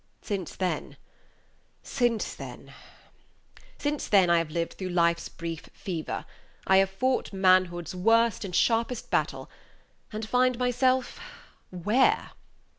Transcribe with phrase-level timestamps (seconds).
[0.23, 0.97] Since then
[1.83, 2.73] since then
[3.77, 6.25] since then I have lived through life's brief fever;
[6.65, 9.47] I have fought manhood's worst and sharpest battle,
[10.11, 11.19] and find myself
[11.69, 12.31] where?